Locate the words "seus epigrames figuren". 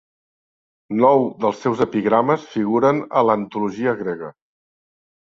1.65-3.01